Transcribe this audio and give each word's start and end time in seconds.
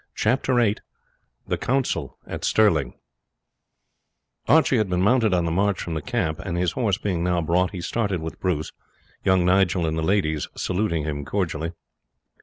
Chapter 0.15 0.55
VIII 0.55 0.77
The 1.47 1.59
Council 1.59 2.17
at 2.25 2.43
Stirling 2.43 2.95
Archie 4.47 4.79
had 4.79 4.89
been 4.89 5.03
mounted 5.03 5.31
on 5.31 5.45
the 5.45 5.51
march 5.51 5.79
from 5.79 5.93
the 5.93 6.01
camp, 6.01 6.39
and 6.39 6.57
his 6.57 6.71
horse 6.71 6.97
being 6.97 7.23
now 7.23 7.39
brought, 7.41 7.69
he 7.69 7.81
started 7.81 8.19
with 8.19 8.39
Bruce, 8.39 8.71
young 9.23 9.45
Nigel 9.45 9.85
and 9.85 9.99
the 9.99 10.01
ladies 10.01 10.47
saluting 10.55 11.03
him 11.03 11.23
cordially. 11.23 11.73